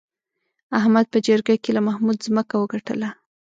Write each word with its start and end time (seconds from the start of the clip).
احمد 0.79 1.05
په 1.13 1.17
جرګه 1.27 1.55
کې 1.63 1.71
له 1.75 1.81
محمود 1.87 2.17
ځمکه 2.27 2.55
وګټله. 2.57 3.09